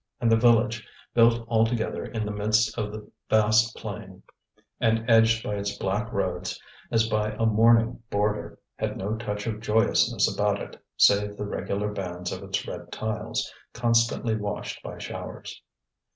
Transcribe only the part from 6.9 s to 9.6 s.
by a mourning border, had no touch